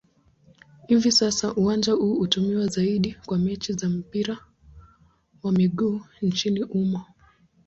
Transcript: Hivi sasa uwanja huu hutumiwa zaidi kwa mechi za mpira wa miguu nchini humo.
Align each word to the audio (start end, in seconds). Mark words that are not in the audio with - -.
Hivi 0.87 1.11
sasa 1.11 1.53
uwanja 1.53 1.93
huu 1.93 2.15
hutumiwa 2.15 2.67
zaidi 2.67 3.17
kwa 3.25 3.37
mechi 3.37 3.73
za 3.73 3.89
mpira 3.89 4.37
wa 5.43 5.51
miguu 5.51 6.01
nchini 6.21 6.61
humo. 6.61 7.05